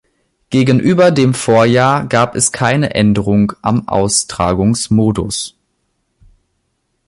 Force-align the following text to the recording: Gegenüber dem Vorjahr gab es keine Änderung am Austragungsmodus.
Gegenüber 0.49 1.11
dem 1.11 1.35
Vorjahr 1.35 2.07
gab 2.07 2.35
es 2.35 2.51
keine 2.51 2.95
Änderung 2.95 3.53
am 3.61 3.87
Austragungsmodus. 3.87 5.53